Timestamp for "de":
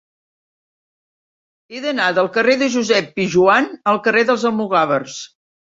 2.63-2.71